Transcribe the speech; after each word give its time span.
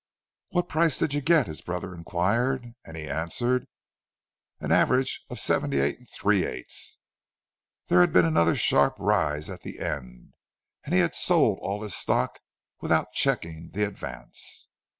"What 0.49 0.67
price 0.67 0.97
did 0.97 1.13
you 1.13 1.21
get?" 1.21 1.45
his 1.45 1.61
brother 1.61 1.93
inquired; 1.93 2.73
and 2.83 2.97
he 2.97 3.07
answered, 3.07 3.67
"An 4.59 4.71
average 4.71 5.23
of 5.29 5.37
78 5.37 6.07
3/8." 6.19 6.97
There 7.87 8.01
had 8.01 8.11
been 8.11 8.25
another 8.25 8.55
sharp 8.55 8.95
rise 8.97 9.47
at 9.47 9.61
the 9.61 9.77
end, 9.77 10.33
and 10.83 10.95
he 10.95 11.01
had 11.01 11.13
sold 11.13 11.59
all 11.61 11.83
his 11.83 11.93
stock 11.93 12.39
without 12.79 13.11
checking 13.13 13.69
the 13.75 13.83
advance. 13.83 14.69